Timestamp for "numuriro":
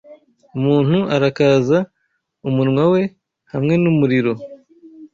3.81-4.33